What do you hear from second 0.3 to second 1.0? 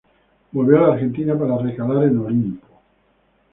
Volvió a la